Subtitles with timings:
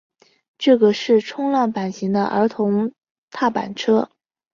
[0.57, 2.91] 这个是冲浪板型的儿童
[3.29, 4.09] 踏板车。